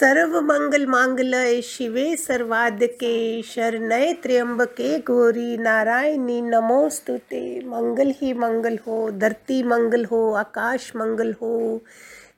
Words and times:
सर्व 0.00 0.40
मंगल 0.40 0.86
मांगलय 0.86 1.60
शिवे 1.62 2.16
सर्वादके 2.16 3.42
शरणय 3.42 4.12
त्र्यंबके 4.12 4.98
गौरी 4.98 5.56
नारायणी 5.56 6.40
नमोस्तुते 6.40 7.60
मंगल 7.66 8.12
ही 8.22 8.32
मंगल 8.32 8.78
हो, 8.86 9.10
धरती 9.10 9.62
मंगल 9.62 10.04
हो, 10.04 10.32
आकाश 10.32 10.92
मंगल 10.96 11.32
हो, 11.32 11.82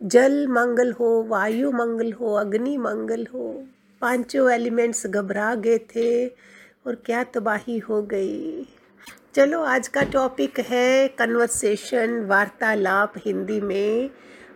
जल 0.02 0.46
मंगल 0.46 0.92
हो, 0.92 1.24
वायु 1.28 1.70
मंगल 1.70 2.12
हो, 2.12 2.34
अग्नि 2.34 2.76
मंगल 2.76 3.26
हो। 3.34 3.64
पाँचों 4.00 4.50
एलिमेंट्स 4.50 5.06
घबरा 5.06 5.54
गए 5.54 5.78
थे 5.78 6.26
और 6.86 6.94
क्या 6.94 7.24
तबाही 7.24 7.78
हो 7.78 8.02
गई। 8.02 8.66
चलो, 9.34 9.62
आज 9.62 9.88
का 9.88 10.02
टॉपिक 10.02 10.60
है 10.60 11.08
कन्वर्सेशन, 11.08 12.24
वार्तालाप 12.24 13.12
हिंदी 13.16 13.60
में। 13.60 14.10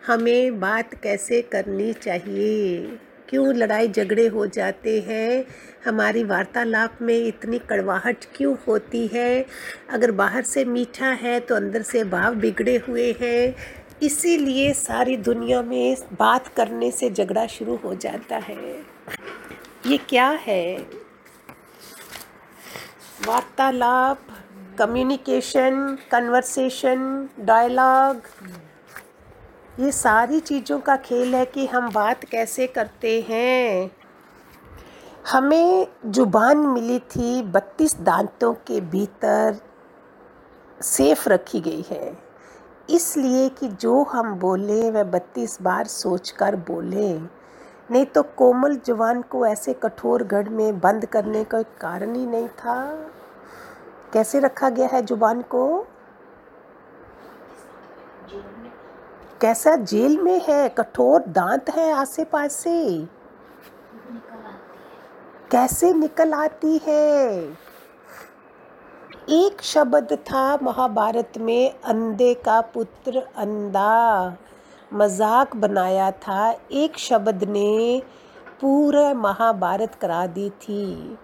हमें 0.06 0.60
बात 0.60 0.94
कैसे 1.02 1.42
करनी 1.42 1.92
चाहिए? 1.92 2.98
क्यों 3.28 3.54
लड़ाई 3.54 3.88
झगड़े 3.88 4.26
हो 4.28 4.46
जाते 4.46 5.00
हैं? 5.00 5.44
हमारी 5.86 6.24
वार्तालाप 6.24 6.98
में 7.02 7.16
इतनी 7.26 7.58
कड़वाहट 7.58 8.24
क्यों 8.36 8.56
होती 8.68 9.06
है? 9.06 9.46
अगर 9.90 10.10
बाहर 10.10 10.42
से 10.42 10.64
मीठा 10.64 11.06
है 11.06 11.40
तो 11.40 11.54
अंदर 11.54 11.82
से 11.82 12.04
भाव 12.04 12.34
बिगड़े 12.34 12.76
हुए 12.88 13.14
हैं। 13.20 13.54
इसीलिए 14.02 14.72
सारी 14.72 15.16
दुनिया 15.16 15.62
में 15.62 15.96
बात 16.12 16.48
करने 16.48 16.90
से 16.90 17.10
झगड़ा 17.10 17.46
शुरू 17.46 17.76
हो 17.76 17.94
जाता 17.94 18.36
है। 18.36 18.56
ये 19.86 19.96
क्या 20.08 20.28
है? 20.28 20.76
वार्तालाप 23.26 24.26
कम्युनिकेशन 24.78 25.98
कन्वर्सेशन 26.10 27.28
डायलॉग 27.40 28.22
ये 29.80 29.92
सारी 29.92 30.40
चीज़ों 30.40 30.78
का 30.80 30.96
खेल 30.96 31.34
है 31.34 31.46
कि 31.46 31.66
हम 31.66 31.90
बात 31.92 32.24
कैसे 32.24 32.66
करते 32.66 33.26
हैं। 33.28 33.90
हमें 35.30 35.86
ज़ुबान 36.06 36.58
मिली 36.58 36.98
थी, 36.98 37.42
बत्तीस 37.42 37.96
दांतों 38.00 38.54
के 38.54 38.80
भीतर 38.80 39.56
सेफ़ 40.82 41.28
रखी 41.28 41.60
गई 41.60 41.84
है। 41.90 42.18
इसलिए 42.90 43.48
कि 43.48 43.68
जो 43.68 44.02
हम 44.02 44.34
बोले, 44.34 44.90
वह 44.90 45.04
बत्तीस 45.04 45.62
बार 45.62 45.86
सोचकर 45.86 46.56
बोले। 46.56 47.18
नहीं 47.90 48.06
तो 48.06 48.22
कोमल 48.22 48.76
ज़ुबान 48.76 49.22
को 49.22 49.46
ऐसे 49.46 49.72
कठोर 49.72 50.22
गढ़ 50.22 50.48
में 50.48 50.80
बंद 50.80 51.06
करने 51.06 51.44
का 51.44 51.62
कारण 51.62 52.14
ही 52.14 52.26
नहीं 52.26 52.48
था। 52.48 53.08
कैसे 54.12 54.38
रखा 54.38 54.68
गया 54.68 54.88
है 54.92 55.02
ज़ुबान 55.02 55.42
को? 55.42 55.86
कैसा 59.44 59.76
जेल 59.76 60.18
में 60.18 60.40
है? 60.48 60.68
कठोर 60.68 61.24
दांत 61.28 61.70
है 61.70 61.92
आसे 61.92 62.24
पास 62.24 62.64
कैसे 65.50 65.92
निकल 65.92 66.32
आती 66.32 66.80
है? 66.86 67.40
एक 69.28 69.62
शब्द 69.62 70.12
था 70.12 70.58
महाभारत 70.62 71.32
में, 71.38 71.74
अंधे 71.84 72.34
का 72.34 72.60
पुत्र 72.60 73.18
अंधा। 73.36 74.36
मज़ाक 74.92 75.56
बनाया 75.56 76.10
था। 76.10 76.56
एक 76.72 76.98
शब्द 76.98 77.44
ने 77.44 78.02
पूरा 78.60 79.14
महाभारत 79.14 79.94
करा 79.94 80.26
दी 80.26 80.50
थी। 80.50 81.18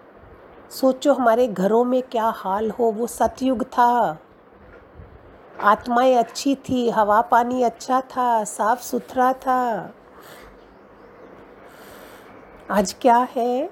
सोचो 0.71 1.13
हमारे 1.13 1.47
घरों 1.47 1.83
में 1.83 2.01
क्या 2.01 2.25
हाल 2.25 2.71
हो? 2.71 2.91
वो 2.91 3.07
सतयुग 3.07 3.63
था। 3.63 4.17
आत्माएँ 5.61 6.15
अच्छी 6.15 6.55
थी, 6.55 6.89
हवा 6.89 7.21
पानी 7.21 7.63
अच्छा 7.63 8.01
था, 8.01 8.43
साफ़ 8.43 8.81
सुथरा 8.81 9.33
था। 9.33 9.93
आज 12.71 12.95
क्या 13.01 13.27
है? 13.35 13.69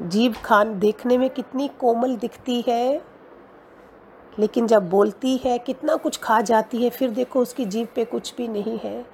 जीव 0.00 0.34
खान 0.44 0.78
देखने 0.78 1.18
में 1.18 1.30
कितनी 1.30 1.68
कोमल 1.68 2.16
दिखती 2.16 2.64
है, 2.68 3.02
लेकिन 4.38 4.66
जब 4.66 4.90
बोलती 4.90 5.36
है, 5.36 5.58
कितना 5.58 5.96
कुछ 5.96 6.18
खा 6.18 6.40
जाती 6.40 6.84
है, 6.84 6.90
फिर 6.90 7.10
देखो 7.10 7.40
उसकी 7.40 7.64
जीव 7.64 7.88
पे 7.94 8.04
कुछ 8.04 8.36
भी 8.36 8.48
नहीं 8.48 8.78
है। 8.78 9.06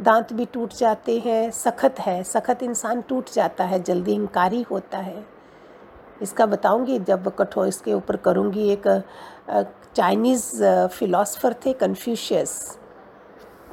दांत 0.00 0.32
भी 0.32 0.44
टूट 0.44 0.72
जाते 0.72 1.18
हैं, 1.18 1.50
सख्त 1.50 1.94
है, 2.00 2.22
सख्त 2.22 2.62
इंसान 2.62 3.02
टूट 3.02 3.30
जाता 3.32 3.64
है, 3.64 3.82
जल्दी 3.82 4.12
इंकारी 4.12 4.62
होता 4.62 4.98
है। 4.98 5.41
इसका 6.22 6.46
बताऊँगी, 6.46 6.98
जब 7.00 7.34
कठोर 7.36 7.68
इसके 7.68 7.94
ऊपर 7.94 8.16
करूँगी 8.18 8.68
एक 8.70 8.86
चाइनीज़ 9.96 10.64
फ़िलासफ़र 10.88 11.54
थे 11.66 11.72
कन्फ्यूशियस। 11.74 12.78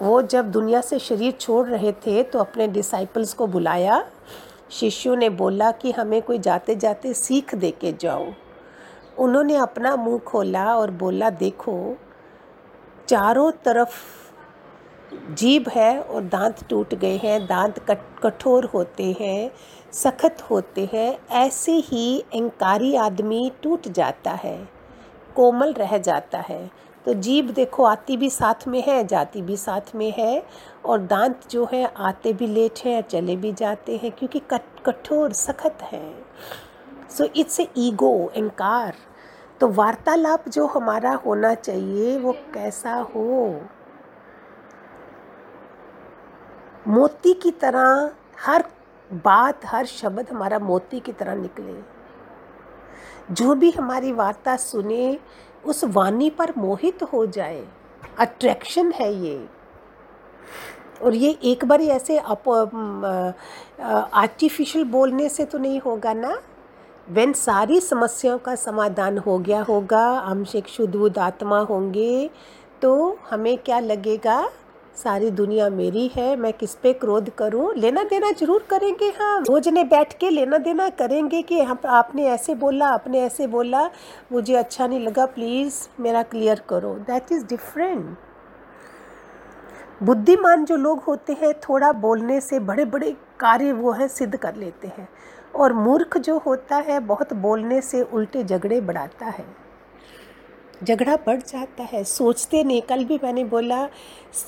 वो 0.02 0.22
जब 0.24 0.52
दुनिया 0.52 0.82
से 0.82 1.00
शरीर 1.00 1.32
छोड़ 1.32 1.66
रहे 1.68 1.92
थे 2.06 2.22
तो 2.24 2.40
अपने 2.40 2.68
डिसाइपल्स 2.68 3.34
को 3.34 3.48
बुलाया। 3.48 4.04
शिष्यों 4.72 5.16
ने 5.16 5.30
बोला 5.32 5.72
कि 5.72 5.92
हमें 5.92 6.22
कोई 6.22 6.40
जाते 6.40 6.76
जाते 6.76 7.14
सीख 7.14 7.56
दे 7.56 7.72
के 7.72 7.92
जाओ। 8.02 8.26
उन्होंने 9.18 9.56
अपना 9.58 9.96
मुँह 9.96 10.20
खोला 10.20 10.66
और 10.76 10.92
बोला, 10.92 11.30
देखो, 11.30 11.96
चारों 13.08 13.52
तरफ़ 13.66 13.96
जीभ 15.14 15.68
है 15.70 16.00
और 16.00 16.24
दांत 16.24 16.64
टूट 16.70 16.94
गए 16.94 17.18
हैं, 17.18 17.46
दांत 17.48 17.80
कठोर 18.24 18.66
होते 18.66 19.16
हैं, 19.20 19.52
सख्त 19.94 20.42
होते 20.42 20.90
हैं, 20.94 21.18
ऐसे 21.30 21.72
ही 21.72 22.20
अहंकारी 22.22 22.96
आदमी 22.96 23.52
टूट 23.64 23.88
जाता 23.88 24.32
है, 24.34 24.58
कोमल 25.36 25.74
रह 25.74 25.98
जाता 25.98 26.40
है। 26.40 26.70
तो 27.06 27.14
जीभ 27.16 27.50
देखो, 27.50 27.84
आती 27.84 28.18
भी 28.18 28.30
साथ 28.30 28.68
में 28.68 28.82
है, 28.88 29.04
जाती 29.08 29.42
भी 29.42 29.58
साथ 29.58 29.96
में 29.96 30.12
है 30.18 30.44
और 30.86 31.02
दांत 31.02 31.48
जो 31.52 31.68
है, 31.74 31.84
आते 31.98 32.34
भी 32.34 32.48
लेट 32.48 32.80
हैं, 32.86 33.02
चले 33.02 33.36
भी 33.36 33.52
जाते 33.54 33.98
हैं 33.98 34.12
क्योंकि 34.12 34.42
कठोर, 34.86 35.34
सख्त 35.34 35.82
है। 35.84 36.12
सो 37.10 37.28
इट्स 37.36 37.60
ए 37.60 37.68
ईगो 37.78 38.14
अहंकार 38.28 38.96
तो 39.62 39.68
वार्तालाप 39.70 40.48
जो 40.50 40.66
हमारा 40.68 41.14
होना 41.16 41.54
चाहिए, 41.56 42.18
वो 42.18 42.32
कैसा 42.54 42.94
हो? 43.16 43.62
मोती 46.90 47.34
की 47.34 47.52
तरह 47.52 48.12
हर 48.46 48.64
बात, 49.12 49.66
हर 49.66 49.86
शब्द 49.86 50.30
हमारा 50.32 50.60
मोती 50.60 51.00
की 51.00 51.12
तरह 51.12 51.36
निकले। 51.36 51.74
जो 53.32 53.56
भी 53.56 53.72
हमारी 53.72 54.12
वार्ता 54.12 54.56
सुने, 54.58 55.20
उस 55.66 55.84
वाणी 55.86 56.30
पर 56.30 56.54
मोहित 56.58 57.04
हो 57.04 57.26
जाए। 57.28 57.64
अट्रैक्शन 58.20 58.92
है 58.92 59.14
ये। 59.16 59.48
और 61.02 61.14
ये 61.16 61.30
एक 61.44 61.66
बार 61.66 61.82
ऐसे 61.82 62.18
आर्टिफिशियल 64.14 64.86
बोलने 64.86 65.30
से 65.30 65.46
तो 65.46 65.58
नहीं 65.58 65.80
होगा 65.80 66.14
ना? 66.14 66.38
वेन 67.08 67.34
सारी 67.34 67.80
समस्याओं 67.82 68.38
का 68.38 68.56
समाधान 68.56 69.18
हो 69.18 69.38
गया 69.40 69.62
होगा 69.62 70.08
हम 70.20 70.44
शुद्ध 70.44 71.18
आत्मा 71.20 71.60
होंगे 71.60 72.30
तो 72.82 73.18
हमें 73.30 73.58
क्या 73.58 73.80
लगेगा? 73.80 74.50
सारी 75.00 75.30
दुनिया 75.32 75.70
मेरी 75.70 76.08
है, 76.08 76.36
मैं 76.36 76.52
किस 76.54 76.74
पे 76.76 76.92
क्रोध 76.94 77.30
करूँ? 77.30 77.74
लेना 77.76 78.04
देना 78.04 78.32
ज़रूर 78.32 78.66
करेंगे 78.70 79.10
हम 79.20 79.44
रोज 79.44 79.68
ने 79.68 79.84
बैठ 79.84 80.14
के 80.14 80.30
लेना 80.30 80.58
देना 80.58 80.90
करेंगे 80.90 81.42
कि 81.42 81.60
हम, 81.62 81.78
आपने 81.86 82.26
ऐसे 82.26 82.56
बोला, 82.56 82.88
आपने 82.88 83.22
ऐसे 83.22 83.48
बोला। 83.48 83.90
मुझे 84.32 84.56
अच्छा 84.56 84.88
नहीं 84.88 85.00
लगा 85.00 85.26
प्लीज़ 85.26 85.76
मेरा 86.00 86.24
क्लियर 86.24 86.62
करो। 86.70 86.94
दैट 87.08 87.32
इज़ 87.32 87.46
डिफरेंट 87.46 88.18
बुद्धिमान 90.04 90.66
जो 90.66 90.76
लोग 90.76 91.00
होते 91.00 91.34
हैं, 91.34 91.54
थोड़ा 91.60 91.92
बोलने 91.92 92.42
से 92.42 92.60
बड़े 92.60 92.86
बड़े 92.86 93.16
कार्य 93.40 93.72
वो 93.72 93.92
हैं, 93.92 94.08
सिद्ध 94.08 94.36
कर 94.36 94.56
लेते 94.56 94.88
हैं। 94.88 95.08
और 95.56 95.74
मूर्ख 95.74 96.18
जो 96.18 96.38
होता 96.38 96.76
है, 96.78 97.00
बहुत 97.00 97.34
बोलने 97.34 97.82
से 97.82 98.02
उल्टे 98.04 98.44
झगड़े 98.44 98.82
बढ़ाता 98.82 99.26
है। 99.26 99.69
झगड़ा 100.82 101.16
बढ़ 101.26 101.42
जाता 101.42 101.84
है, 101.84 102.04
सोचते 102.04 102.64
नहीं। 102.64 102.82
कल 102.82 103.04
भी 103.06 103.20
मैंने 103.24 103.44
बोला 103.46 103.88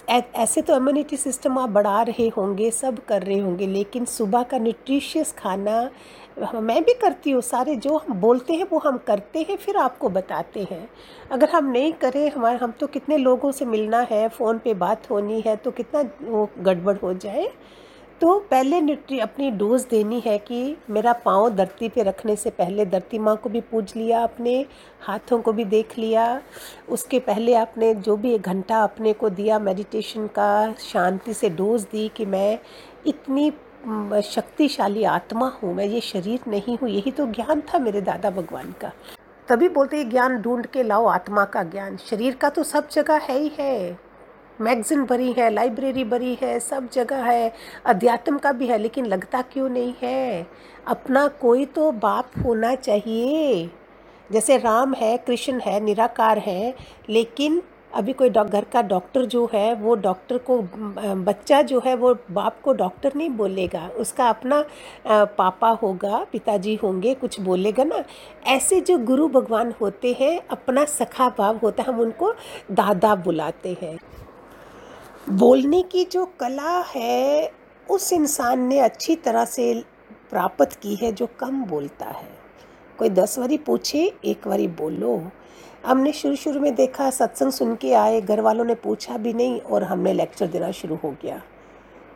ऐसे 0.09 0.61
तो 0.61 0.75
इम्यूनिटी 0.75 1.17
सिस्टम 1.17 1.57
आप 1.59 1.69
बढ़ा 1.69 2.01
रहे 2.01 2.27
होंगे, 2.27 2.69
सब 2.71 2.99
कर 3.05 3.23
रहे 3.23 3.39
होंगे, 3.39 3.67
लेकिन 3.67 4.05
सुबह 4.07 4.43
का 4.43 4.57
न्यूट्रिशियस 4.59 5.31
खाना 5.37 5.89
मैं 6.55 6.83
भी 6.83 6.93
करती 6.93 7.31
हूँ। 7.31 7.41
सारे 7.41 7.75
जो 7.75 7.97
हम 7.97 8.13
बोलते 8.21 8.53
हैं, 8.53 8.65
वो 8.71 8.77
हम 8.79 8.97
करते 9.07 9.39
हैं, 9.39 9.57
फिर 9.57 9.77
आपको 9.77 10.09
बताते 10.09 10.67
हैं। 10.71 10.87
अगर 11.31 11.49
हम 11.49 11.65
नहीं 11.71 11.91
करें, 11.93 12.29
हमारे, 12.31 12.57
हम 12.57 12.71
तो 12.71 12.87
कितने 12.87 13.17
लोगों 13.17 13.51
से 13.51 13.65
मिलना 13.65 13.99
है, 14.11 14.27
फ़ोन 14.29 14.57
पे 14.57 14.73
बात 14.75 15.09
होनी 15.11 15.41
है 15.41 15.55
तो 15.55 15.71
कितना 15.71 16.03
वो 16.21 16.49
गड़बड़ 16.59 16.97
हो 16.97 17.13
जाए? 17.15 17.47
तो 18.21 18.33
पहले 18.49 18.79
न्यूट्री 18.81 19.19
अपनी 19.19 19.49
डोज 19.51 19.85
देनी 19.89 20.19
है 20.25 20.37
कि 20.37 20.77
मेरा 20.89 21.13
पाँव 21.23 21.49
धरती 21.49 21.87
पे 21.89 22.03
रखने 22.03 22.35
से 22.35 22.49
पहले 22.49 22.85
धरती 22.85 23.19
माँ 23.19 23.35
को 23.37 23.49
भी 23.49 23.61
पूज 23.61 23.93
लिया 23.95 24.21
अपने 24.23 24.53
हाथों 25.01 25.39
को 25.41 25.53
भी 25.53 25.65
देख 25.65 25.97
लिया। 25.97 26.25
उसके 26.89 27.19
पहले 27.19 27.53
आपने 27.55 27.93
जो 27.95 28.17
भी 28.17 28.33
एक 28.33 28.41
घंटा 28.41 28.83
अपने 28.83 29.13
को 29.13 29.29
दिया 29.31 29.57
मेडिटेशन 29.59 30.27
का 30.27 30.51
शांति 30.81 31.33
से 31.33 31.49
डोज 31.51 31.83
दी 31.91 32.07
कि 32.17 32.25
मैं 32.25 32.59
इतनी 33.07 33.49
शक्तिशाली 34.25 35.03
आत्मा 35.05 35.47
हूँ, 35.53 35.73
मैं 35.73 35.85
ये 35.85 36.01
शरीर 36.01 36.39
नहीं 36.47 36.77
हूँ, 36.77 36.89
यही 36.89 37.11
तो 37.11 37.25
ज्ञान 37.27 37.61
था 37.63 37.79
मेरे 37.79 38.01
दादा 38.01 38.29
भगवान 38.29 38.71
का। 38.81 38.91
तभी 39.47 39.69
बोलते 39.69 40.03
ज्ञान 40.05 40.37
ढूंढ 40.41 40.65
के 40.65 40.83
लाओ 40.83 41.05
आत्मा 41.07 41.45
का 41.47 41.63
ज्ञान। 41.65 41.97
शरीर 41.99 42.35
का 42.35 42.49
तो 42.49 42.63
सब 42.65 42.89
जगह 42.89 43.21
है 43.21 43.39
ही 43.39 43.51
है। 43.59 44.10
मैगज़ीन 44.59 45.03
भरी 45.05 45.31
है, 45.31 45.49
लाइब्रेरी 45.49 46.03
भरी 46.03 46.37
है, 46.41 46.59
सब 46.59 46.89
जगह 46.93 47.23
है। 47.23 47.51
अध्यात्म 47.85 48.37
का 48.37 48.51
भी 48.51 48.67
है, 48.67 48.77
लेकिन 48.77 49.05
लगता 49.05 49.41
क्यों 49.43 49.69
नहीं 49.69 49.93
है? 50.01 50.47
अपना 50.87 51.27
कोई 51.41 51.65
तो 51.65 51.91
बाप 51.91 52.31
होना 52.45 52.73
चाहिए। 52.75 53.69
जैसे 54.29 54.57
राम 54.57 54.93
है, 54.93 55.17
कृष्ण 55.17 55.59
है, 55.59 55.79
निराकार 55.79 56.39
है, 56.39 56.73
लेकिन 57.09 57.61
अभी 57.93 58.13
कोई 58.13 58.29
घर 58.29 58.63
का 58.63 58.81
डॉक्टर 58.81 59.25
जो 59.25 59.49
है, 59.53 59.73
वो 59.75 59.95
डॉक्टर 59.95 60.37
को 60.49 60.57
बच्चा 61.17 61.61
जो 61.61 61.81
है, 61.85 61.95
वो 61.95 62.13
बाप 62.31 62.61
को 62.63 62.73
डॉक्टर 62.73 63.13
नहीं 63.15 63.29
बोलेगा। 63.29 63.87
उसका 63.97 64.27
अपना 64.29 64.63
पापा 65.37 65.69
होगा, 65.81 66.23
पिताजी 66.31 66.75
होंगे, 66.75 67.13
कुछ 67.13 67.39
बोलेगा 67.39 67.83
ना। 67.83 68.03
ऐसे 68.47 68.81
जो 68.81 68.97
गुरु 68.97 69.27
भगवान 69.29 69.73
होते 69.81 70.15
हैं, 70.19 70.39
अपना 70.51 70.85
सखा 70.85 71.29
भाव 71.29 71.57
होता 71.57 71.83
है, 71.83 71.89
हम 71.89 71.99
उनको 71.99 72.33
दादा 72.71 73.15
बुलाते 73.15 73.77
हैं। 73.81 73.97
बोलने 75.29 75.81
की 75.81 76.03
जो 76.03 76.25
कला 76.25 76.79
है, 76.79 77.51
उस 77.89 78.13
इंसान 78.13 78.59
ने 78.59 78.79
अच्छी 78.79 79.15
तरह 79.15 79.45
से 79.45 79.83
प्राप्त 80.29 80.73
की 80.73 80.95
है 80.95 81.11
जो 81.11 81.27
कम 81.39 81.65
बोलता 81.65 82.05
है। 82.05 82.29
कोई 82.97 83.09
दस 83.09 83.39
बारी 83.39 83.57
पूछे, 83.57 84.13
एक 84.25 84.47
बारी 84.47 84.67
बोलो। 84.67 85.31
हमने 85.85 86.11
शुरू 86.11 86.35
शुरू 86.35 86.59
में 86.59 86.75
देखा, 86.75 87.09
सत्संग 87.09 87.51
सुन 87.51 87.75
के 87.75 87.93
आए 87.93 88.21
घर 88.21 88.41
वालों 88.41 88.65
ने 88.65 88.75
पूछा 88.75 89.17
भी 89.17 89.33
नहीं 89.33 89.61
और 89.61 89.83
हमने 89.83 90.13
लेक्चर 90.13 90.47
देना 90.47 90.71
शुरू 90.71 90.95
हो 90.95 91.15
गया। 91.23 91.41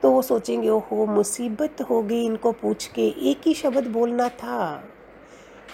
तो 0.02 0.12
वो 0.12 0.22
सोचेंगे, 0.22 0.70
ओहो, 0.70 1.06
मुसीबत 1.06 1.82
हो 1.90 2.02
गई 2.02 2.26
इनको 2.26 2.52
पूछ 2.52 2.88
के, 2.88 3.30
एक 3.30 3.42
ही 3.46 3.54
शब्द 3.54 3.88
बोलना 3.88 4.30
था। 4.30 4.84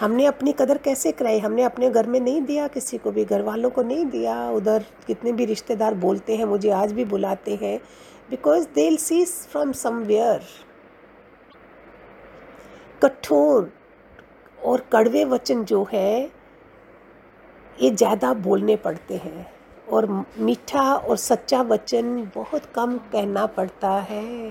हमने 0.02 0.24
अपनी 0.26 0.52
कदर 0.52 0.78
कैसे 0.78 1.10
कराई? 1.12 1.38
हमने 1.38 1.62
अपने 1.62 1.88
घर 1.90 2.06
में 2.06 2.18
नहीं 2.20 2.40
दिया 2.42 2.66
किसी 2.68 2.98
को 2.98 3.10
भी 3.10 3.24
घर 3.24 3.42
वालों 3.42 3.68
को 3.70 3.82
नहीं 3.82 4.06
दिया। 4.06 4.34
उधर 4.50 4.84
कितने 5.06 5.32
भी 5.32 5.44
रिश्तेदार 5.44 5.94
बोलते 5.94 6.36
हैं, 6.36 6.44
मुझे 6.44 6.70
आज 6.70 6.92
भी 6.92 7.04
बुलाते 7.04 7.54
हैं। 7.54 7.78
बिकॉज़ 8.30 8.66
देल 8.74 8.96
सीज 8.96 9.28
फ्रॉम 9.28 9.72
समवेयर 9.72 10.42
कठोर 13.02 13.70
और 14.64 14.80
कड़वे 14.92 15.24
वचन 15.24 15.64
जो 15.64 15.86
है, 15.92 16.30
ये 17.82 17.90
ज़्यादा 17.90 18.32
बोलने 18.34 18.76
पड़ते 18.76 19.16
हैं। 19.16 19.46
और 19.92 20.06
मीठा 20.38 20.94
और 20.94 21.16
सच्चा 21.16 21.62
वचन 21.62 22.30
बहुत 22.34 22.66
कम 22.66 22.98
कहना 23.12 23.46
पड़ता 23.46 23.90
है। 24.00 24.50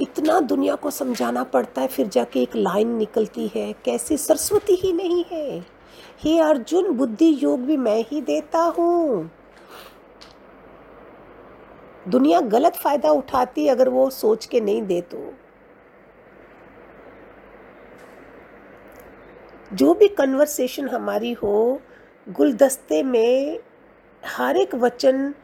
इतना 0.00 0.40
दुनिया 0.40 0.74
को 0.74 0.90
समझाना 0.90 1.44
पड़ता 1.44 1.80
है, 1.80 1.88
फिर 1.88 2.06
जाके 2.06 2.42
एक 2.42 2.56
लाइन 2.56 2.88
निकलती 2.88 3.50
है, 3.54 3.72
कैसी 3.72 4.16
सरस्वती 4.16 4.74
ही 4.74 4.92
नहीं 4.92 5.24
है? 5.32 5.66
हे 6.20 6.38
अर्जुन, 6.38 6.90
बुद्धि 6.92 7.38
योग 7.42 7.60
भी 7.60 7.76
मैं 7.76 8.04
ही 8.08 8.20
देता 8.20 8.58
हूँ। 8.58 9.30
दुनिया 12.08 12.40
गलत 12.40 12.76
फ़ायदा 12.76 13.10
उठाती 13.10 13.68
अगर 13.68 13.88
वो 13.88 14.10
सोच 14.10 14.46
के 14.46 14.60
नहीं 14.60 14.82
दे 14.82 15.00
तो। 15.00 15.34
जो 19.72 19.94
भी 19.94 20.08
कन्वर्सेशन 20.08 20.88
हमारी 20.88 21.32
हो, 21.32 21.80
गुलदस्ते 22.28 23.02
में 23.02 23.58
हर 24.26 24.56
एक 24.56 24.74
वचन 24.74 25.34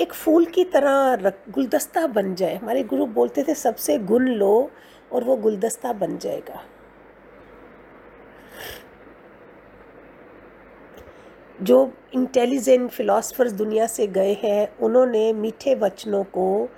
एक 0.00 0.12
फूल 0.12 0.44
की 0.44 0.64
तरह 0.64 1.14
रख, 1.14 1.34
गुलदस्ता 1.50 2.06
बन 2.06 2.34
जाए। 2.34 2.54
हमारे 2.54 2.82
गुरु 2.82 3.06
बोलते 3.06 3.42
थे, 3.42 3.54
सबसे 3.54 3.98
गुण 3.98 4.28
लो 4.28 4.70
और 5.12 5.24
वो 5.24 5.36
गुलदस्ता 5.36 5.92
बन 5.92 6.18
जाएगा। 6.18 6.64
जो 11.62 11.92
इंटेलिजेंट 12.14 12.90
फिलोसफर्स 12.90 13.52
दुनिया 13.52 13.86
से 13.86 14.06
गए 14.06 14.36
हैं, 14.42 14.76
उन्होंने 14.78 15.32
मीठे 15.32 15.74
वचनों 15.74 16.24
को 16.24 16.68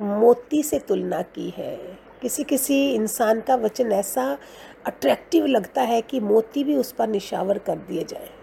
मोती 0.00 0.62
से 0.62 0.78
तुलना 0.78 1.22
की 1.22 1.54
है। 1.56 1.98
किसी 2.22 2.44
किसी 2.44 2.94
इंसान 2.94 3.40
का 3.40 3.54
वचन 3.54 3.92
ऐसा 3.92 4.38
अट्रैक्टिव 4.86 5.46
लगता 5.46 5.82
है 5.82 6.02
कि 6.02 6.20
मोती 6.20 6.64
भी 6.64 6.76
उस 6.76 6.92
पर 6.92 7.08
निशावर 7.08 7.58
कर 7.58 7.76
दिए 7.76 8.04
जाए। 8.04 8.39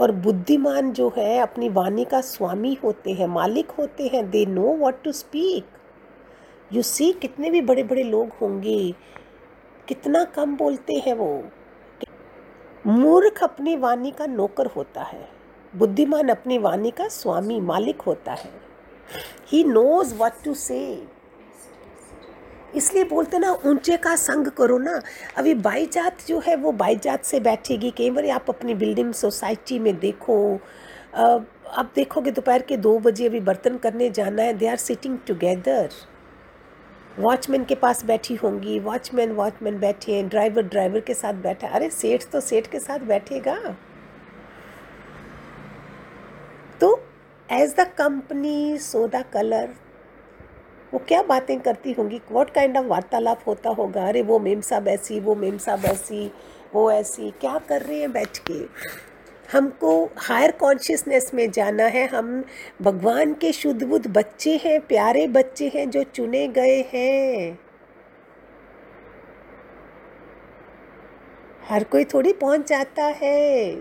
और 0.00 0.12
बुद्धिमान 0.12 0.92
जो 0.92 1.12
है, 1.16 1.38
अपनी 1.38 1.68
वाणी 1.68 2.04
का 2.04 2.20
स्वामी 2.20 2.74
होते 2.84 3.12
हैं, 3.12 3.26
मालिक 3.26 3.70
होते 3.70 4.06
हैं 4.06 4.28
they 4.30 4.44
know 4.46 4.76
what 4.76 5.02
to 5.04 5.12
speak 5.12 5.64
you 6.70 6.82
see 6.82 7.12
कितने 7.12 7.50
भी 7.50 7.60
बड़े 7.60 7.82
बड़े 7.82 8.02
लोग 8.02 8.30
होंगे, 8.40 8.94
कितना 9.88 10.24
कम 10.26 10.56
बोलते 10.56 10.94
हैं 10.96 11.14
वो। 11.14 11.42
मूर्ख 12.84 13.42
अपनी 13.42 13.76
वाणी 13.76 14.10
का 14.10 14.26
नौकर 14.26 14.66
होता 14.66 15.02
है, 15.02 15.28
बुद्धिमान 15.74 16.28
अपनी 16.28 16.58
वाणी 16.58 16.90
का 16.90 17.08
स्वामी 17.08 17.60
मालिक 17.60 18.00
होता 18.00 18.32
है। 18.32 18.52
ही 19.48 19.62
नोज़ 19.64 20.14
वट 20.14 20.32
टू 20.44 20.54
से 20.54 20.80
इसलिए 22.76 23.04
बोलते 23.04 23.38
ना, 23.38 23.50
ऊँचे 23.66 23.96
का 23.96 24.14
संग 24.16 24.48
करो 24.48 24.78
ना। 24.78 25.00
अभी 25.38 25.54
बाई 25.56 25.86
जात 25.86 26.26
जो 26.28 26.38
है, 26.38 26.56
वो 26.56 26.72
बाई 26.72 26.96
जात 26.96 27.24
से 27.24 27.40
बैठेगी। 27.40 27.90
कई 27.90 28.10
बार 28.10 28.28
आप 28.30 28.50
अपनी 28.50 28.74
बिल्डिंग 28.74 29.12
सोसाइटी 29.14 29.78
में 29.78 29.98
देखो। 29.98 30.38
आप 31.14 31.90
देखोगे 31.94 32.30
दोपहर 32.30 32.62
के 32.62 32.76
दो 32.76 32.98
बजे 32.98 33.26
अभी 33.26 33.40
बर्तन 33.40 33.76
करने 33.78 34.10
जाना 34.10 34.42
है। 34.42 34.54
They 34.54 34.66
are 34.68 34.76
sitting 34.76 35.18
together 35.26 35.88
watchman 37.18 37.64
के 37.64 37.74
पास 37.74 38.04
बैठी 38.04 38.34
होंगी। 38.34 38.78
वॉचमैन 38.80 39.32
वॉचमैन 39.32 39.78
बैठे 39.80 40.14
हैं। 40.14 40.28
ड्राइवर 40.28 40.62
ड्राइवर 40.64 41.00
के 41.00 41.14
साथ 41.14 41.34
बैठा 41.42 41.68
अरे, 41.68 41.90
सेठ 41.90 42.24
तो 42.32 42.40
सेठ 42.40 42.66
के 42.66 42.78
साथ 42.80 42.98
बैठेगा। 43.06 43.56
तो 46.80 46.98
as 47.48 47.74
the 47.78 47.86
company 47.98 48.78
so 48.78 49.06
the 49.08 49.24
colour 49.32 49.68
वो 50.94 50.98
क्या 51.08 51.22
बातें 51.22 51.60
करती 51.60 51.92
होंगी? 51.92 52.20
वॉट 52.30 52.50
काइंड 52.50 52.76
ऑफ़ 52.76 52.86
वार्तालाप 52.86 53.40
होता 53.46 53.70
होगा? 53.70 54.08
अरे, 54.08 54.22
वो 54.22 54.38
मेम 54.38 54.60
साहब 54.60 54.88
ऐसी, 54.88 55.20
वो 55.20 55.34
मेम 55.34 55.58
साहब 55.58 55.84
ऐसी, 55.84 56.32
वो 56.74 56.90
ऐसी। 56.90 57.30
क्या 57.30 57.58
कर 57.58 57.82
रहे 57.82 58.00
हैं 58.00 58.12
बैठ 58.12 58.38
के? 58.38 58.64
हमको 59.58 60.10
हायर 60.16 60.50
कॉन्शियसनेस 60.50 61.34
में 61.34 61.50
जाना 61.50 61.84
है। 61.84 62.06
हम 62.06 62.44
भगवान 62.82 63.34
के 63.34 63.52
शुद्ध 63.52 63.82
बुद्ध 63.82 64.06
बच्चे 64.06 64.56
हैं, 64.56 64.80
प्यारे 64.80 65.26
बच्चे 65.26 65.72
हैं 65.74 65.90
जो 65.90 66.02
चुने 66.02 66.48
गए 66.48 66.90
हैं। 66.94 67.58
हर 71.68 71.84
कोई 71.84 72.04
थोड़ी 72.04 72.32
पहुँच 72.32 72.68
जाता 72.68 73.04
है। 73.04 73.74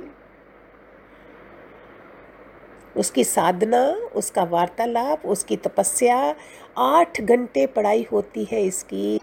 उसकी 2.98 3.24
साधना, 3.24 3.86
उसका 4.16 4.44
वार्तालाप, 4.44 5.26
उसकी 5.26 5.56
तपस्या, 5.58 6.36
आठ 6.78 7.22
घंटे 7.22 7.66
पढ़ाई 7.68 8.06
होती 8.12 8.48
है 8.52 8.62
इसकी 8.62 9.20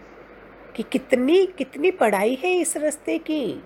कि 0.77 0.83
कितनी 0.83 1.45
कितनी 1.59 1.91
पढ़ाई 1.91 2.39
है 2.43 2.53
इस 2.53 2.77
रास्ते 2.77 3.19
की। 3.19 3.63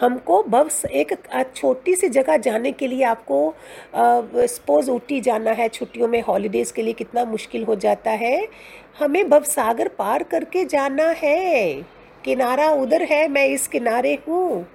हमको 0.00 0.42
बस 0.42 0.82
एक 0.86 1.12
छोटी 1.56 1.94
सी 1.94 2.08
जगह 2.08 2.36
जाने 2.36 2.72
के 2.72 2.86
लिए 2.86 3.04
आपको 3.04 3.54
सपोज़ 3.96 4.90
ऊटी 4.90 5.20
जाना 5.20 5.50
है 5.50 5.68
छुट्टियों 5.68 6.08
में 6.08 6.20
हॉलीडेज़ 6.22 6.72
के 6.72 6.82
लिए 6.82 6.92
कितना 6.92 7.24
मुश्किल 7.24 7.64
हो 7.64 7.74
जाता 7.74 8.10
है। 8.10 8.48
हमें 8.98 9.28
भव 9.30 9.42
सागर 9.44 9.88
पार 9.88 10.22
करके 10.22 10.64
जाना 10.64 11.08
है। 11.16 11.82
किनारा 12.24 12.70
उधर 12.72 13.02
है, 13.02 13.26
मैं 13.28 13.46
इस 13.46 13.68
किनारे 13.68 14.18
हूँ। 14.28 14.66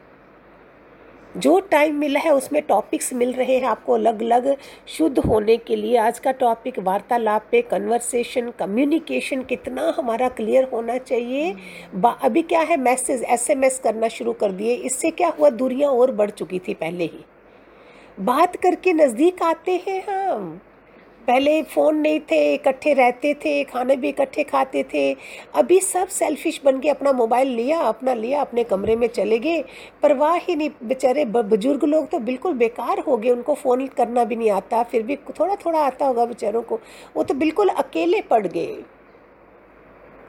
जो 1.38 1.60
टाइम 1.62 1.96
मिला 1.96 2.20
है, 2.20 2.32
उसमें 2.34 2.62
टॉपिक्स 2.62 3.14
मिल 3.14 3.32
रहे 3.34 3.58
हैं 3.58 3.68
आपको 3.68 3.94
अलग 3.94 4.22
अलग 4.22 4.56
शुद्ध 4.88 5.20
होने 5.20 5.56
के 5.58 5.76
लिए। 5.76 5.98
आज 5.98 6.20
का 6.20 6.32
टॉपिक 6.32 6.80
वार्तालाप 6.80 7.46
पे 7.52 7.62
कन्वर्सेशन 7.62 8.50
कम्युनिकेशन 8.60 9.44
कितना 9.44 9.94
हमारा 9.98 10.30
क्लियर 10.30 10.68
होना 10.74 10.98
चाहिए। 10.98 11.52
अभी 12.24 12.42
क्या 12.42 12.62
है 12.62 12.78
मैसेज 12.78 13.24
एसएमएस 13.24 13.80
करना 13.80 14.08
शुरू 14.08 14.34
कर 14.34 14.52
दिए। 14.52 14.74
इससे 14.76 15.12
क्या 15.12 15.30
हुआ, 15.30 15.50
दूरियाँ 15.50 15.92
और 15.92 16.12
बढ़ 16.12 16.30
चुकी 16.30 16.60
थी 16.60 16.74
पहले 16.74 17.04
ही। 17.04 17.24
बात 18.20 18.56
करके 18.56 18.94
नज़दीक 18.94 19.42
आते 19.44 19.82
हैं 19.88 20.04
हम। 20.08 20.60
पहले 21.32 21.62
फ़ोन 21.64 21.96
नहीं 21.96 22.20
थे, 22.20 22.54
इकट्ठे 22.54 22.94
रहते 22.94 23.34
थे, 23.34 23.64
खाने 23.64 23.96
भी 23.96 24.10
इकट्ठे 24.10 24.44
खाते 24.44 24.84
थे। 24.84 25.16
अभी 25.56 25.80
सब 25.80 26.08
सेल्फिश 26.08 26.62
बन 26.66 26.80
के 26.80 26.90
अपना 26.90 27.12
मोबाइल 27.12 27.48
लिया, 27.48 27.80
अपना 27.80 28.14
लिया, 28.14 28.42
अपने 28.42 28.64
कमरे 28.64 28.96
में 28.96 29.08
चले 29.08 29.40
गए। 29.40 29.64
परवाह 30.02 30.36
ही 30.36 30.56
नहीं, 30.56 30.70
बेचारे 30.84 31.26
बुज़ुर्ग 31.26 31.84
लोग 31.84 32.10
तो 32.10 32.20
बिल्कुल 32.20 32.54
बेकार 32.54 33.00
हो 33.00 33.18
गए। 33.18 33.30
उनको 33.30 33.54
फ़ोन 33.54 33.88
करना 33.88 34.24
भी 34.24 34.36
नहीं 34.36 34.52
आता, 34.52 34.84
फिर 34.84 35.04
भी 35.04 35.16
थोड़ा 35.16 35.56
थोड़ा 35.56 35.80
आता 35.80 36.06
होगा 36.06 36.26
बेचारों 36.26 36.62
को। 36.62 36.80
वो 37.16 37.24
तो 37.24 37.34
बिल्कुल 37.34 37.68
अकेले 37.68 38.22
पड़ 38.22 38.48
गए। 38.48 38.84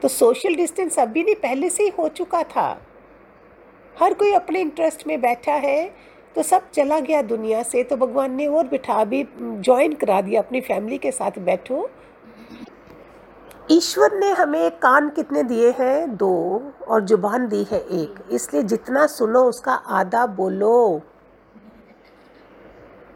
तो 0.01 0.07
सोशल 0.07 0.55
डिस्टेंस 0.55 0.99
अभी 0.99 1.23
नहीं, 1.23 1.35
पहले 1.35 1.69
से 1.69 1.83
ही 1.83 1.89
हो 1.89 2.07
चुका 2.07 2.43
था। 2.43 2.81
हर 3.99 4.13
कोई 4.13 4.31
अपने 4.31 4.61
इंटरेस्ट 4.61 5.07
में 5.07 5.21
बैठा 5.21 5.53
है। 5.53 6.12
तो 6.35 6.43
सब 6.43 6.69
चला 6.71 6.99
गया 6.99 7.21
दुनिया 7.21 7.63
से 7.63 7.83
तो 7.83 7.95
भगवान 7.95 8.31
ने 8.31 8.47
और 8.47 8.67
बिठा, 8.67 8.93
अभी 8.93 9.25
ज्वाइन 9.37 9.93
करा 9.93 10.21
दिया 10.21 10.41
अपनी 10.41 10.61
फैमिली 10.61 10.97
के 10.97 11.11
साथ 11.11 11.39
बैठो। 11.39 11.89
ईश्वर 13.71 14.13
ने 14.13 14.29
हमें 14.31 14.71
कान 14.71 15.09
कितने 15.09 15.43
दिए 15.43 15.69
हैं? 15.71 16.15
दो, 16.17 16.61
और 16.87 17.05
ज़ुबान 17.05 17.47
दी 17.47 17.63
है 17.71 17.79
एक। 17.79 18.15
इसलिए 18.31 18.63
जितना 18.63 19.05
सुनो, 19.07 19.43
उसका 19.43 19.73
आधा 19.73 20.25
बोलो। 20.25 21.01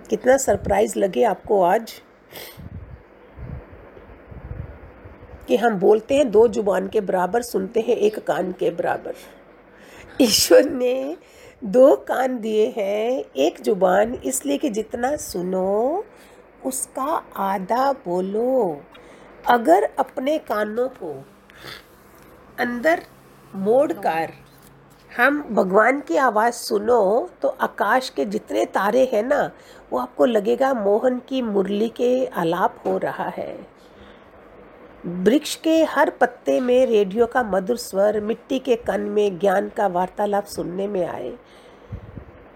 कितना 0.09 0.38
सरप्राइज़ 0.38 0.97
लगे 1.00 1.24
आपको 1.24 1.62
आज 1.63 2.01
कि 5.47 5.55
हम 5.55 5.79
बोलते 5.79 6.15
हैं 6.15 6.29
दो 6.31 6.47
ज़ुबान 6.47 6.88
के 6.88 7.01
बराबर, 7.01 7.41
सुनते 7.41 7.79
हैं 7.79 7.95
एक 7.97 8.19
कान 8.19 8.51
के 8.51 8.69
बराबर। 8.71 9.13
ईश्वर 10.21 10.69
ने 10.69 11.17
दो 11.61 11.95
कान 12.07 12.37
दिए 12.39 12.65
हैं, 12.77 13.23
एक 13.35 13.61
ज़ुबान, 13.63 14.13
इसलिए 14.15 14.57
कि 14.57 14.69
जितना 14.69 15.15
सुनो, 15.15 16.03
उसका 16.65 17.21
आधा 17.37 17.91
बोलो। 18.05 18.81
अगर 19.45 19.83
अपने 19.99 20.37
कानों 20.39 20.87
को 20.89 21.13
अंदर 22.59 23.01
मोड़ 23.55 23.91
कर 23.93 24.33
हम 25.11 25.41
भगवान 25.51 25.99
की 25.99 26.17
आवाज़ 26.17 26.53
सुनो 26.53 27.29
तो 27.41 27.47
आकाश 27.47 28.09
के 28.09 28.25
जितने 28.25 28.65
तारे 28.67 29.03
हैं 29.13 29.23
ना, 29.23 29.51
वो 29.91 29.99
आपको 29.99 30.25
लगेगा 30.25 30.73
मोहन 30.73 31.19
की 31.29 31.41
मुरली 31.41 31.89
के 31.89 32.25
आलाप 32.25 32.81
हो 32.85 32.97
रहा 32.97 33.27
है। 33.29 33.55
वृक्ष 35.05 35.55
के 35.55 35.83
हर 35.83 36.09
पत्ते 36.09 36.59
में 36.59 36.85
रेडियो 36.85 37.25
का 37.25 37.43
मधुर 37.43 37.77
स्वर, 37.77 38.19
मिट्टी 38.21 38.59
के 38.59 38.75
कन 38.75 39.01
में 39.01 39.39
ज्ञान 39.39 39.69
का 39.69 39.87
वार्तालाप 39.87 40.45
सुनने 40.45 40.87
में 40.87 41.05
आए। 41.07 41.37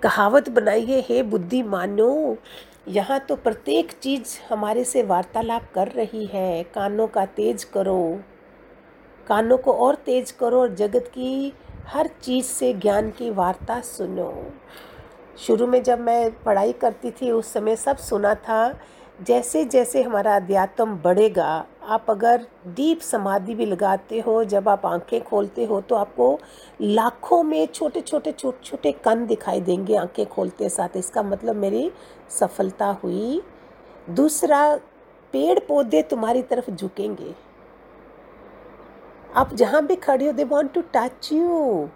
कहावत 0.03 0.49
बनाइए, 0.49 1.05
हे 1.09 1.23
बुद्धि 1.23 1.63
मानो, 1.63 2.37
यहाँ 2.87 3.19
तो 3.19 3.35
प्रत्येक 3.35 3.91
चीज़ 3.91 4.53
हमारे 4.53 4.83
से 4.83 5.03
वार्तालाप 5.03 5.61
कर 5.75 5.87
रही 5.87 6.25
है। 6.25 6.63
कानों 6.63 7.07
का 7.07 7.25
तेज 7.25 7.63
करो, 7.63 8.19
कानों 9.27 9.57
को 9.57 9.73
और 9.73 9.95
तेज 9.95 10.31
करो, 10.31 10.61
और 10.61 10.75
जगत 10.75 11.07
की 11.07 11.53
हर 11.87 12.07
चीज़ 12.21 12.45
से 12.45 12.73
ज्ञान 12.73 13.11
की 13.11 13.29
वार्ता 13.29 13.81
सुनो। 13.81 14.51
शुरू 15.37 15.67
में 15.67 15.83
जब 15.83 15.99
मैं 15.99 16.43
पढ़ाई 16.43 16.73
करती 16.73 17.11
थी, 17.11 17.31
उस 17.31 17.53
समय 17.53 17.75
सब 17.75 17.97
सुना 17.97 18.35
था 18.35 18.79
जैसे 19.21 19.65
जैसे 19.65 20.03
हमारा 20.03 20.35
अध्यात्म 20.35 20.85
बढ़ेगा 20.85 21.65
आप 21.81 22.09
अगर 22.09 22.45
डीप 22.67 22.99
समाधि 22.99 23.53
भी 23.55 23.65
लगाते 23.65 24.19
हो, 24.19 24.43
जब 24.43 24.67
आप 24.69 24.85
आँखें 24.85 25.23
खोलते 25.23 25.65
हो 25.65 25.79
तो 25.81 25.95
आपको 25.95 26.39
लाखों 26.81 27.41
में 27.43 27.65
छोटे 27.65 28.01
छोटे 28.01 28.31
छोटे 28.31 28.57
छोटे 28.63 28.91
कण 29.05 29.25
दिखाई 29.27 29.61
देंगे 29.61 29.95
आँखें 29.95 30.25
खोलते 30.25 30.69
साथ। 30.69 30.97
इसका 30.97 31.23
मतलब 31.23 31.55
मेरी 31.55 31.91
सफलता 32.29 32.87
हुई। 33.03 33.41
दूसरा 34.09 34.75
पेड़ 35.33 35.59
पौधे 35.59 36.01
तुम्हारी 36.01 36.41
तरफ़ 36.41 36.71
झुकेंगे। 36.71 37.33
आप 39.35 39.53
जहाँ 39.53 39.85
भी 39.85 39.95
खड़े 39.95 40.25
हो 40.25 40.31
they 40.31 40.43
want 40.43 40.73
to 40.73 40.81
touch 40.93 41.31
you 41.33 41.89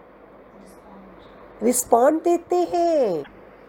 respond 1.63 2.21
देते 2.21 2.55
हैं। 2.73 3.23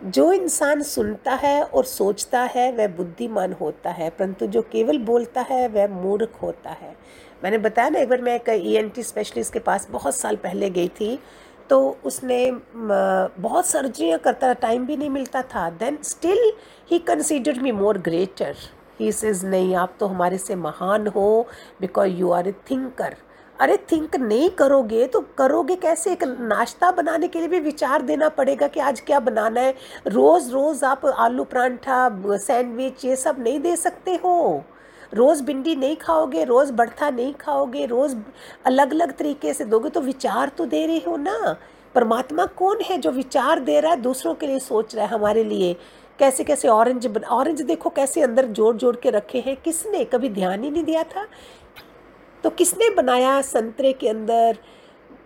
जो 0.04 0.32
इंसान 0.32 0.82
सुनता 0.82 1.34
है 1.34 1.62
और 1.62 1.84
सोचता 1.84 2.40
है, 2.44 2.70
वह 2.72 2.88
बुद्धिमान 2.88 3.52
होता 3.52 3.90
है, 3.90 4.10
परंतु 4.10 4.46
जो 4.46 4.62
केवल 4.62 4.98
बोलता 4.98 5.40
है, 5.40 5.66
वह 5.68 5.88
मूर्ख 5.92 6.38
होता 6.42 6.70
है। 6.72 6.94
मैंने 7.44 7.58
बताया 7.58 7.88
ना, 7.88 7.98
एक 7.98 8.08
बार 8.08 8.20
मैं 8.22 8.34
एक 8.34 8.48
ई 8.50 8.82
टी 8.88 9.02
स्पेशलिस्ट 9.02 9.52
के 9.52 9.58
पास 9.60 9.88
बहुत 9.90 10.16
साल 10.16 10.36
पहले 10.36 10.70
गई 10.70 10.88
थी 11.00 11.18
तो 11.70 11.78
उसने 12.04 12.50
बहुत 12.74 13.66
सर्जरियाँ 13.66 14.18
करता 14.18 14.52
टाइम 14.54 14.84
भी 14.86 14.96
नहीं 14.96 15.10
मिलता 15.10 15.42
था। 15.44 15.68
Then 15.70 15.98
still 16.02 16.52
he 16.90 16.98
consider 16.98 17.60
me 17.60 17.72
more 17.72 17.98
greater 17.98 18.56
he 19.00 19.10
says 19.12 19.44
नहीं, 19.44 19.74
आप 19.74 19.96
तो 20.00 20.06
हमारे 20.06 20.38
से 20.38 20.54
महान 20.56 21.06
हो 21.06 21.46
because 21.80 22.10
you 22.10 22.30
are 22.30 22.48
a 22.48 22.52
thinker 22.70 23.16
अरे 23.60 23.76
थिंक 23.92 24.16
नहीं 24.16 24.48
करोगे 24.50 25.06
तो 25.06 25.20
करोगे 25.38 25.74
कैसे? 25.76 26.12
एक 26.12 26.24
नाश्ता 26.24 26.90
बनाने 26.90 27.28
के 27.28 27.38
लिए 27.38 27.48
भी 27.48 27.60
विचार 27.60 28.02
देना 28.02 28.28
पड़ेगा 28.28 28.66
कि 28.66 28.80
आज 28.80 29.00
क्या 29.00 29.20
बनाना 29.20 29.60
है। 29.60 29.74
रोज़ 30.06 30.50
रोज़ 30.52 30.84
आप 30.84 31.06
आलू 31.06 31.44
परांठा, 31.44 32.08
सैंडविच, 32.36 33.04
ये 33.04 33.16
सब 33.16 33.36
नहीं 33.38 33.60
दे 33.60 33.74
सकते 33.76 34.14
हो। 34.14 34.64
रोज़ 35.14 35.42
भिंडी 35.42 35.76
नहीं 35.76 35.96
खाओगे, 35.96 36.44
रोज़ 36.44 36.72
बढ़ता 36.72 37.10
नहीं 37.10 37.32
खाओगे, 37.34 37.86
रोज़ 37.86 38.16
अलग 38.66 38.92
अलग 38.92 39.16
तरीके 39.16 39.54
से 39.54 39.64
दोगे 39.64 39.90
तो 39.90 40.00
विचार 40.00 40.48
तो 40.48 40.66
दे 40.66 40.86
रहे 40.86 41.00
हो 41.06 41.16
ना। 41.16 41.56
परमात्मा 41.94 42.46
कौन 42.46 42.80
है 42.84 42.98
जो 42.98 43.10
विचार 43.10 43.60
दे 43.60 43.80
रहा 43.80 43.92
है, 43.92 44.00
दूसरों 44.00 44.34
के 44.34 44.46
लिए 44.46 44.58
सोच 44.58 44.94
रहा 44.94 45.06
है 45.06 45.12
हमारे 45.12 45.44
लिए? 45.44 45.76
कैसे 46.18 46.44
कैसे 46.44 46.68
ऑरेंज 46.68 47.06
ऑरेंज 47.28 47.62
देखो 47.62 47.90
कैसे 47.90 48.22
अंदर 48.22 48.44
जोड़ 48.46 48.76
जोड़ 48.76 48.96
के 48.96 49.10
रखे 49.10 49.40
हैं, 49.40 49.56
किसने? 49.56 50.04
कभी 50.04 50.28
ध्यान 50.28 50.64
ही 50.64 50.70
नहीं 50.70 50.84
दिया 50.84 51.02
था? 51.02 51.26
तो 52.46 52.50
किसने 52.50 52.90
बनाया 52.90 53.40
संतरे 53.42 53.92
के 53.92 54.08
अंदर, 54.08 54.58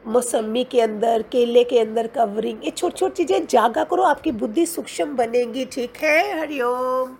मौसमी 0.07 0.65
के 0.65 0.81
अंदर, 0.81 1.23
केले 1.23 1.65
के 1.65 1.79
अंदर 1.79 2.07
कवरिंग 2.07 2.65
ये 2.65 2.71
छोटी 2.71 2.99
छोटी 2.99 3.25
चीज़ें, 3.25 3.47
जागा 3.47 3.85
करो, 3.85 4.03
आपकी 4.03 4.33
बुद्धि 4.33 4.67
सूक्ष्म 4.67 5.17
बनेगी, 5.17 5.65
ठीक 5.65 5.97
है? 5.97 6.41
हरिओम। 6.41 7.17